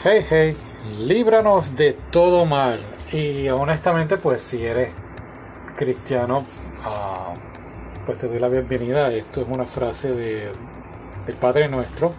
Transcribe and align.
Hey, 0.00 0.24
hey, 0.30 0.56
líbranos 1.00 1.74
de 1.74 1.92
todo 2.12 2.44
mal. 2.44 2.78
Y 3.10 3.48
honestamente, 3.48 4.16
pues 4.16 4.40
si 4.40 4.64
eres 4.64 4.90
cristiano, 5.74 6.46
ah, 6.84 7.34
pues 8.06 8.16
te 8.16 8.28
doy 8.28 8.38
la 8.38 8.48
bienvenida. 8.48 9.12
Esto 9.12 9.40
es 9.40 9.48
una 9.48 9.66
frase 9.66 10.12
de, 10.12 10.52
del 11.26 11.34
Padre 11.34 11.68
Nuestro. 11.68 12.12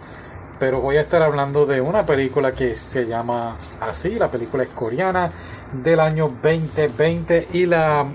Pero 0.58 0.82
voy 0.82 0.98
a 0.98 1.00
estar 1.00 1.22
hablando 1.22 1.64
de 1.64 1.80
una 1.80 2.04
película 2.04 2.52
que 2.52 2.74
se 2.74 3.06
llama 3.06 3.56
así. 3.80 4.10
La 4.10 4.30
película 4.30 4.62
es 4.64 4.68
coreana 4.68 5.32
del 5.72 6.00
año 6.00 6.28
2020 6.28 7.48
y 7.54 7.64
la 7.64 8.06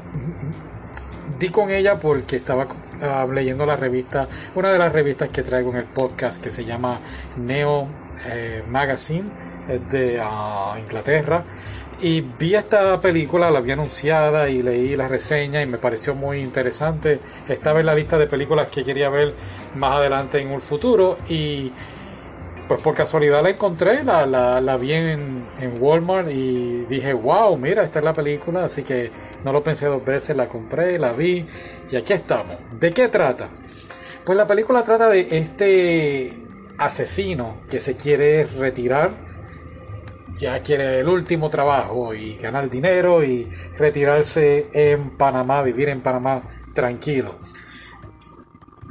di 1.39 1.49
con 1.49 1.71
ella 1.71 1.99
porque 1.99 2.35
estaba 2.35 2.67
ah, 3.01 3.25
leyendo 3.33 3.65
la 3.65 3.77
revista, 3.77 4.27
una 4.53 4.71
de 4.71 4.77
las 4.77 4.91
revistas 4.91 5.29
que 5.29 5.41
traigo 5.41 5.71
en 5.71 5.77
el 5.77 5.85
podcast 5.85 6.41
que 6.41 6.51
se 6.51 6.65
llama 6.65 6.99
Neo 7.35 7.87
eh, 8.27 8.63
Magazine 8.69 9.54
es 9.67 9.91
de 9.91 10.19
ah, 10.21 10.75
Inglaterra. 10.79 11.43
Y 12.01 12.21
vi 12.21 12.55
esta 12.55 12.99
película, 12.99 13.49
la 13.49 13.61
vi 13.61 13.71
anunciada 13.71 14.49
y 14.49 14.61
leí 14.61 14.97
la 14.97 15.07
reseña 15.07 15.61
y 15.61 15.65
me 15.65 15.77
pareció 15.77 16.13
muy 16.13 16.39
interesante. 16.39 17.19
Estaba 17.47 17.79
en 17.79 17.85
la 17.85 17.95
lista 17.95 18.17
de 18.17 18.27
películas 18.27 18.67
que 18.67 18.83
quería 18.83 19.09
ver 19.09 19.33
más 19.75 19.93
adelante 19.93 20.39
en 20.39 20.51
un 20.51 20.59
futuro 20.59 21.17
y 21.29 21.71
pues 22.67 22.81
por 22.81 22.95
casualidad 22.95 23.43
la 23.43 23.51
encontré, 23.51 24.03
la, 24.03 24.25
la, 24.25 24.77
vi 24.77 24.93
en, 24.93 25.45
en, 25.59 25.77
Walmart 25.79 26.31
y 26.31 26.85
dije, 26.89 27.13
wow, 27.13 27.55
mira, 27.57 27.83
esta 27.83 27.99
es 27.99 28.05
la 28.05 28.13
película, 28.13 28.65
así 28.65 28.81
que 28.81 29.11
no 29.43 29.53
lo 29.53 29.63
pensé 29.63 29.85
dos 29.85 30.03
veces, 30.03 30.35
la 30.35 30.49
compré, 30.49 30.97
la 30.97 31.13
vi 31.13 31.45
y 31.91 31.95
aquí 31.95 32.13
estamos. 32.13 32.55
¿De 32.79 32.91
qué 32.91 33.07
trata? 33.07 33.47
Pues 34.25 34.35
la 34.35 34.47
película 34.47 34.83
trata 34.83 35.07
de 35.09 35.37
este 35.37 36.33
asesino 36.77 37.57
que 37.69 37.79
se 37.79 37.95
quiere 37.95 38.45
retirar 38.45 39.11
ya 40.35 40.61
quiere 40.61 40.99
el 40.99 41.07
último 41.07 41.49
trabajo 41.49 42.13
y 42.13 42.35
ganar 42.35 42.69
dinero 42.69 43.23
y 43.23 43.45
retirarse 43.77 44.69
en 44.73 45.17
Panamá, 45.17 45.61
vivir 45.61 45.89
en 45.89 46.01
Panamá 46.01 46.43
tranquilo. 46.73 47.35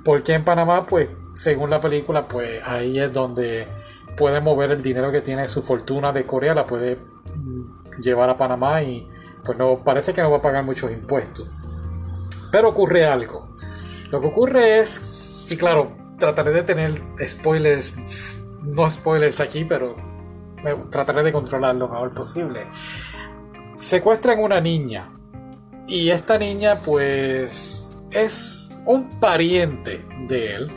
Porque 0.05 0.35
en 0.35 0.45
Panamá, 0.45 0.87
pues, 0.87 1.09
según 1.35 1.71
la 1.71 1.81
película, 1.81 2.27
pues 2.27 2.63
ahí 2.65 2.99
es 2.99 3.13
donde 3.13 3.67
puede 4.17 4.41
mover 4.41 4.71
el 4.71 4.83
dinero 4.83 5.11
que 5.11 5.21
tiene 5.21 5.49
su 5.49 5.63
fortuna 5.63 6.13
de 6.13 6.25
Corea, 6.25 6.55
la 6.55 6.67
puede 6.67 6.97
mm, 6.97 8.01
llevar 8.01 8.31
a 8.31 8.37
Panamá 8.37 8.83
y 8.83 9.09
pues 9.45 9.59
no 9.59 9.83
parece 9.85 10.15
que 10.15 10.23
no 10.23 10.31
va 10.31 10.39
a 10.39 10.43
pagar 10.43 10.65
muchos 10.65 10.91
impuestos. 10.91 11.49
Pero 12.51 12.69
ocurre 12.69 13.05
algo. 13.05 13.49
Lo 14.11 14.21
que 14.21 14.27
ocurre 14.29 14.79
es, 14.79 15.49
y 15.51 15.57
claro, 15.57 15.93
trataré 16.19 16.53
de 16.53 16.63
tener 16.63 16.95
spoilers, 17.27 18.41
no 18.63 18.91
spoilers 18.91 19.41
aquí, 19.41 19.65
pero 19.65 19.97
trataré 20.91 21.23
de 21.23 21.33
controlar 21.33 21.75
lo 21.75 21.89
mejor 21.89 22.15
posible. 22.15 22.61
Secuestran 23.79 24.43
una 24.43 24.61
niña. 24.61 25.11
Y 25.87 26.09
esta 26.11 26.39
niña 26.39 26.79
pues 26.85 27.91
es 28.11 28.71
un 28.87 29.21
pariente 29.21 30.05
de 30.29 30.55
él. 30.55 30.71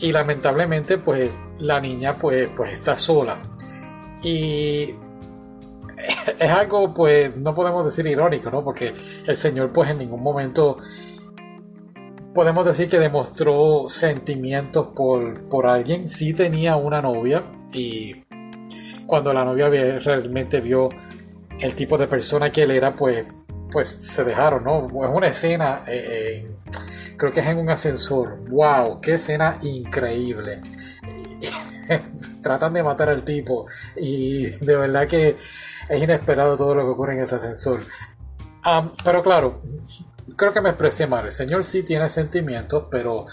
Y 0.00 0.12
lamentablemente 0.12 0.98
pues 0.98 1.30
la 1.58 1.80
niña 1.80 2.16
pues, 2.16 2.48
pues 2.56 2.72
está 2.72 2.96
sola. 2.96 3.36
Y 4.22 4.94
es 6.38 6.50
algo 6.50 6.94
pues 6.94 7.36
no 7.36 7.54
podemos 7.54 7.84
decir 7.84 8.06
irónico, 8.06 8.50
¿no? 8.50 8.64
Porque 8.64 8.94
el 9.26 9.36
señor 9.36 9.72
pues 9.72 9.90
en 9.90 9.98
ningún 9.98 10.22
momento 10.22 10.78
podemos 12.34 12.64
decir 12.64 12.88
que 12.88 12.98
demostró 12.98 13.88
sentimientos 13.88 14.88
por, 14.94 15.48
por 15.48 15.66
alguien. 15.66 16.08
Sí 16.08 16.34
tenía 16.34 16.76
una 16.76 17.02
novia 17.02 17.44
y 17.72 18.24
cuando 19.10 19.32
la 19.32 19.44
novia 19.44 19.68
realmente 19.68 20.60
vio 20.60 20.88
el 21.58 21.74
tipo 21.74 21.98
de 21.98 22.06
persona 22.06 22.50
que 22.50 22.62
él 22.62 22.70
era, 22.70 22.94
pues, 22.94 23.26
pues 23.70 23.88
se 23.88 24.24
dejaron, 24.24 24.64
¿no? 24.64 24.86
Es 24.86 25.10
una 25.12 25.26
escena, 25.26 25.82
eh, 25.86 26.46
eh, 26.46 26.50
creo 27.18 27.32
que 27.32 27.40
es 27.40 27.46
en 27.46 27.58
un 27.58 27.68
ascensor. 27.68 28.38
¡Wow! 28.48 29.00
¡Qué 29.00 29.14
escena 29.14 29.58
increíble! 29.62 30.62
Tratan 32.42 32.72
de 32.72 32.82
matar 32.82 33.08
al 33.08 33.24
tipo 33.24 33.66
y 33.96 34.46
de 34.46 34.76
verdad 34.76 35.08
que 35.08 35.36
es 35.88 36.02
inesperado 36.02 36.56
todo 36.56 36.74
lo 36.74 36.82
que 36.84 36.90
ocurre 36.90 37.14
en 37.14 37.22
ese 37.24 37.34
ascensor. 37.34 37.80
Ah, 38.62 38.90
pero 39.04 39.22
claro, 39.22 39.60
creo 40.36 40.52
que 40.52 40.60
me 40.60 40.70
expresé 40.70 41.08
mal. 41.08 41.26
El 41.26 41.32
señor 41.32 41.64
sí 41.64 41.82
tiene 41.82 42.08
sentimientos, 42.08 42.84
pero 42.90 43.26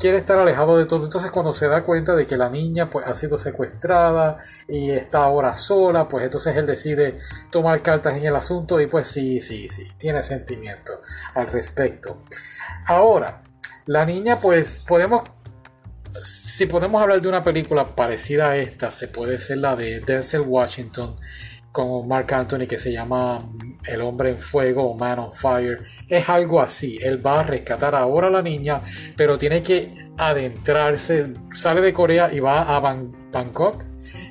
quiere 0.00 0.16
estar 0.16 0.38
alejado 0.38 0.78
de 0.78 0.86
todo. 0.86 1.04
Entonces 1.04 1.30
cuando 1.30 1.54
se 1.54 1.68
da 1.68 1.84
cuenta 1.84 2.16
de 2.16 2.26
que 2.26 2.36
la 2.36 2.48
niña 2.48 2.90
pues 2.90 3.06
ha 3.06 3.14
sido 3.14 3.38
secuestrada 3.38 4.38
y 4.66 4.90
está 4.90 5.18
ahora 5.18 5.54
sola, 5.54 6.08
pues 6.08 6.24
entonces 6.24 6.56
él 6.56 6.66
decide 6.66 7.18
tomar 7.50 7.82
cartas 7.82 8.16
en 8.16 8.24
el 8.24 8.34
asunto 8.34 8.80
y 8.80 8.86
pues 8.86 9.06
sí, 9.06 9.38
sí, 9.38 9.68
sí, 9.68 9.86
tiene 9.98 10.22
sentimiento 10.22 11.00
al 11.34 11.46
respecto. 11.48 12.24
Ahora, 12.86 13.42
la 13.86 14.04
niña 14.06 14.38
pues 14.40 14.84
podemos, 14.88 15.22
si 16.22 16.66
podemos 16.66 17.02
hablar 17.02 17.20
de 17.20 17.28
una 17.28 17.44
película 17.44 17.94
parecida 17.94 18.50
a 18.50 18.56
esta, 18.56 18.90
se 18.90 19.08
puede 19.08 19.38
ser 19.38 19.58
la 19.58 19.76
de 19.76 20.00
Denzel 20.00 20.40
Washington 20.40 21.16
con 21.72 22.08
Mark 22.08 22.32
Anthony 22.34 22.66
que 22.66 22.78
se 22.78 22.92
llama 22.92 23.44
El 23.84 24.02
hombre 24.02 24.30
en 24.30 24.38
fuego 24.38 24.90
o 24.90 24.94
Man 24.96 25.18
on 25.18 25.32
Fire. 25.32 25.84
Es 26.08 26.28
algo 26.28 26.60
así. 26.60 26.98
Él 27.00 27.24
va 27.24 27.40
a 27.40 27.42
rescatar 27.44 27.94
ahora 27.94 28.28
a 28.28 28.30
la 28.30 28.42
niña, 28.42 28.82
pero 29.16 29.38
tiene 29.38 29.62
que 29.62 30.08
adentrarse. 30.16 31.32
Sale 31.52 31.80
de 31.80 31.92
Corea 31.92 32.32
y 32.32 32.40
va 32.40 32.62
a 32.62 32.80
Bangkok. 32.80 33.84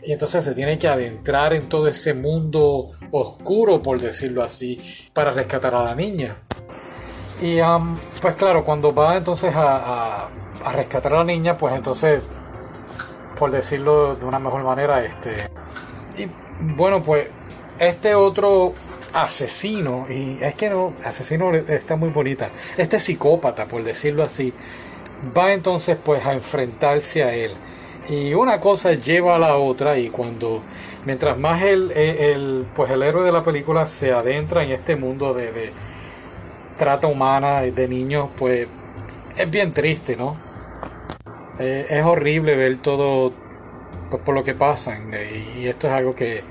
Y 0.04 0.12
entonces 0.12 0.44
se 0.44 0.56
tiene 0.56 0.78
que 0.78 0.88
adentrar 0.88 1.54
en 1.54 1.70
todo 1.70 1.88
ese 1.88 2.14
mundo 2.14 2.88
oscuro, 3.12 3.82
por 3.82 4.00
decirlo 4.00 4.44
así, 4.44 4.82
para 5.14 5.32
rescatar 5.32 5.76
a 5.76 5.84
la 5.84 5.96
niña. 5.96 6.36
Y 7.42 7.62
um, 7.62 7.98
pues 8.22 8.36
claro, 8.36 8.66
cuando 8.66 8.94
va 8.94 9.16
entonces 9.16 9.54
a, 9.56 10.28
a 10.64 10.72
rescatar 10.74 11.14
a 11.14 11.18
la 11.20 11.24
niña, 11.24 11.58
pues 11.58 11.74
entonces, 11.74 12.22
por 13.38 13.52
decirlo 13.52 14.16
de 14.16 14.26
una 14.26 14.40
mejor 14.40 14.64
manera, 14.64 15.04
este... 15.04 15.50
bueno, 16.60 17.02
pues 17.04 17.28
este 17.80 18.16
otro 18.16 18.74
asesino, 19.14 20.06
y 20.10 20.38
es 20.42 20.56
que 20.56 20.70
no, 20.70 20.94
asesino 21.04 21.54
está 21.56 21.96
muy 21.96 22.10
bonita, 22.10 22.50
este 22.78 23.00
psicópata, 23.00 23.66
por 23.66 23.84
decirlo 23.84 24.24
así, 24.24 24.54
va 25.38 25.54
entonces 25.54 25.98
pues 26.04 26.26
a 26.26 26.34
enfrentarse 26.34 27.24
a 27.24 27.34
él. 27.34 27.52
Y 28.10 28.34
una 28.34 28.60
cosa 28.60 28.94
lleva 28.94 29.36
a 29.36 29.40
la 29.40 29.56
otra 29.56 29.98
y 29.98 30.10
cuando, 30.10 30.64
mientras 31.06 31.38
más 31.38 31.62
el, 31.62 31.92
el, 31.92 32.66
pues 32.76 32.90
el 32.92 33.04
héroe 33.04 33.24
de 33.24 33.32
la 33.32 33.44
película 33.44 33.86
se 33.86 34.12
adentra 34.12 34.64
en 34.64 34.72
este 34.72 34.96
mundo 34.96 35.34
de, 35.34 35.52
de 35.52 35.72
trata 36.78 37.08
humana 37.08 37.62
de 37.62 37.88
niños, 37.88 38.30
pues 38.38 38.68
es 39.38 39.52
bien 39.52 39.74
triste, 39.74 40.16
¿no? 40.16 40.36
Eh, 41.60 41.86
es 41.90 42.04
horrible 42.04 42.56
ver 42.56 42.78
todo 42.78 43.34
por 44.26 44.34
lo 44.34 44.44
que 44.44 44.56
pasan 44.56 45.12
y 45.56 45.68
esto 45.68 45.88
es 45.88 45.94
algo 45.94 46.16
que 46.16 46.44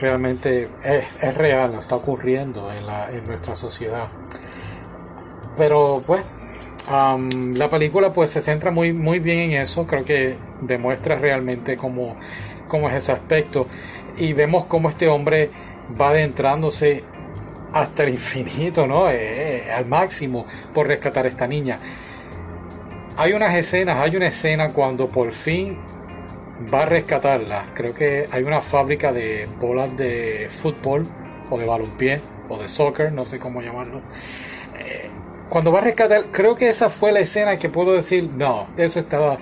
realmente 0.00 0.68
es, 0.82 1.34
real, 1.36 1.74
está 1.74 1.96
ocurriendo 1.96 2.72
en, 2.72 2.86
la, 2.86 3.10
en 3.10 3.26
nuestra 3.26 3.56
sociedad. 3.56 4.08
Pero 5.56 6.00
pues 6.06 6.46
la 6.90 7.70
película 7.70 8.12
pues 8.12 8.30
se 8.30 8.40
centra 8.40 8.70
muy, 8.70 8.92
muy 8.92 9.18
bien 9.18 9.52
en 9.52 9.62
eso, 9.62 9.86
creo 9.86 10.04
que 10.04 10.36
demuestra 10.60 11.16
realmente 11.16 11.76
cómo, 11.76 12.16
cómo 12.68 12.88
es 12.88 12.96
ese 12.96 13.12
aspecto 13.12 13.66
y 14.16 14.32
vemos 14.32 14.64
cómo 14.64 14.88
este 14.90 15.08
hombre 15.08 15.50
va 15.98 16.10
adentrándose 16.10 17.04
hasta 17.72 18.04
el 18.04 18.08
infinito, 18.10 18.86
¿no? 18.86 19.08
Eh, 19.10 19.66
eh, 19.66 19.72
al 19.72 19.86
máximo 19.86 20.46
por 20.74 20.86
rescatar 20.86 21.24
a 21.24 21.28
esta 21.28 21.46
niña. 21.46 21.78
Hay 23.16 23.32
unas 23.32 23.54
escenas, 23.54 23.98
hay 23.98 24.16
una 24.16 24.26
escena 24.26 24.72
cuando 24.72 25.08
por 25.08 25.32
fin 25.32 25.78
va 26.72 26.82
a 26.82 26.86
rescatarla. 26.86 27.66
Creo 27.74 27.94
que 27.94 28.28
hay 28.30 28.42
una 28.42 28.60
fábrica 28.60 29.12
de 29.12 29.48
bolas 29.60 29.96
de 29.96 30.48
fútbol 30.50 31.06
o 31.50 31.58
de 31.58 31.66
balompié 31.66 32.20
o 32.48 32.58
de 32.58 32.68
soccer, 32.68 33.12
no 33.12 33.24
sé 33.24 33.38
cómo 33.38 33.62
llamarlo. 33.62 34.00
Eh, 34.78 35.08
cuando 35.48 35.72
va 35.72 35.80
a 35.80 35.82
rescatar, 35.82 36.26
creo 36.30 36.56
que 36.56 36.68
esa 36.68 36.90
fue 36.90 37.12
la 37.12 37.20
escena 37.20 37.58
que 37.58 37.68
puedo 37.68 37.92
decir, 37.92 38.28
no, 38.36 38.68
eso 38.76 38.98
estaba 38.98 39.38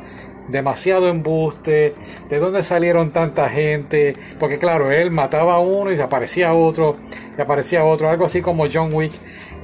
demasiado 0.48 1.08
embuste, 1.08 1.94
de 2.28 2.38
dónde 2.38 2.62
salieron 2.62 3.12
tanta 3.12 3.48
gente, 3.48 4.16
porque 4.38 4.58
claro, 4.58 4.90
él 4.90 5.10
mataba 5.10 5.54
a 5.54 5.60
uno 5.60 5.90
y 5.90 5.96
se 5.96 6.02
aparecía 6.02 6.52
otro, 6.52 6.96
y 7.36 7.40
aparecía 7.40 7.84
otro, 7.84 8.08
algo 8.08 8.26
así 8.26 8.40
como 8.40 8.66
John 8.72 8.92
Wick, 8.92 9.12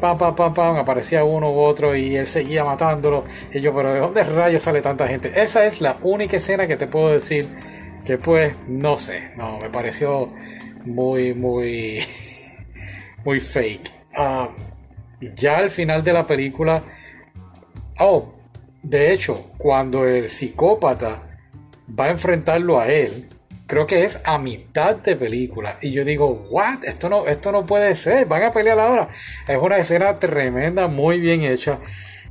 pam, 0.00 0.16
pam, 0.18 0.34
pam, 0.34 0.54
pam, 0.54 0.76
aparecía 0.76 1.24
uno 1.24 1.50
u 1.52 1.60
otro 1.60 1.94
y 1.96 2.16
él 2.16 2.26
seguía 2.26 2.64
matándolo, 2.64 3.24
y 3.52 3.60
yo, 3.60 3.74
pero 3.74 3.92
¿de 3.92 4.00
dónde 4.00 4.24
rayos 4.24 4.62
sale 4.62 4.82
tanta 4.82 5.06
gente? 5.06 5.32
Esa 5.40 5.66
es 5.66 5.80
la 5.80 5.96
única 6.02 6.36
escena 6.36 6.66
que 6.66 6.76
te 6.76 6.86
puedo 6.86 7.10
decir 7.10 7.48
que 8.04 8.16
pues, 8.18 8.54
no 8.68 8.96
sé, 8.96 9.32
no, 9.36 9.58
me 9.58 9.68
pareció 9.68 10.32
muy, 10.84 11.34
muy, 11.34 12.00
muy 13.24 13.40
fake. 13.40 13.90
Ah, 14.14 14.48
ya 15.20 15.58
al 15.58 15.70
final 15.70 16.02
de 16.02 16.12
la 16.12 16.26
película, 16.26 16.82
oh, 17.98 18.32
de 18.82 19.12
hecho, 19.12 19.50
cuando 19.58 20.06
el 20.06 20.28
psicópata 20.28 21.22
va 21.98 22.06
a 22.06 22.10
enfrentarlo 22.10 22.78
a 22.78 22.88
él, 22.88 23.28
creo 23.68 23.86
que 23.86 24.04
es 24.04 24.20
a 24.24 24.38
mitad 24.38 24.96
de 24.96 25.14
película. 25.14 25.78
Y 25.82 25.92
yo 25.92 26.04
digo, 26.04 26.48
what? 26.50 26.82
Esto 26.84 27.08
no, 27.08 27.26
esto 27.26 27.52
no 27.52 27.66
puede 27.66 27.94
ser. 27.94 28.26
Van 28.26 28.42
a 28.42 28.50
pelear 28.50 28.80
ahora. 28.80 29.10
Es 29.46 29.58
una 29.58 29.76
escena 29.76 30.18
tremenda, 30.18 30.88
muy 30.88 31.20
bien 31.20 31.42
hecha. 31.42 31.78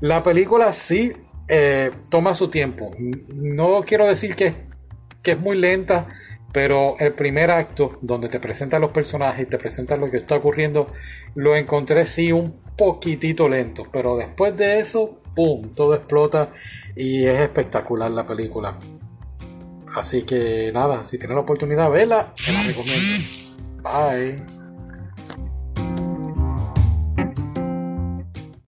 La 0.02 0.24
película 0.24 0.74
sí 0.74 1.14
eh, 1.48 1.92
toma 2.10 2.34
su 2.34 2.50
tiempo. 2.50 2.92
No 2.98 3.84
quiero 3.86 4.08
decir 4.08 4.36
que, 4.36 4.52
que 5.22 5.32
es 5.32 5.40
muy 5.40 5.58
lenta, 5.58 6.08
pero 6.52 6.98
el 6.98 7.14
primer 7.14 7.52
acto, 7.52 8.00
donde 8.02 8.30
te 8.30 8.40
presentan 8.40 8.82
los 8.82 8.92
personajes 8.92 9.44
y 9.44 9.50
te 9.50 9.60
presentan 9.60 10.00
lo 10.00 10.10
que 10.10 10.18
está 10.18 10.38
ocurriendo, 10.38 10.88
lo 11.36 11.56
encontré 11.56 12.04
sí 12.06 12.32
un 12.32 12.62
poquitito 12.76 13.48
lento. 13.48 13.86
Pero 13.92 14.18
después 14.18 14.58
de 14.58 14.80
eso, 14.80 15.22
¡pum! 15.36 15.70
Todo 15.76 15.94
explota 15.94 16.50
y 16.96 17.28
es 17.28 17.40
espectacular 17.42 18.10
la 18.10 18.26
película. 18.26 18.76
Así 19.98 20.22
que 20.24 20.72
nada, 20.74 21.04
si 21.04 21.18
tienes 21.18 21.36
la 21.36 21.42
oportunidad, 21.42 21.90
vela, 21.90 22.34
te 22.36 22.52
la 22.52 22.64
recomiendo. 22.64 23.26
Bye. 23.82 24.57